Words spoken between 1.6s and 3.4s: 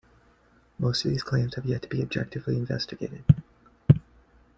yet to be objectively investigated.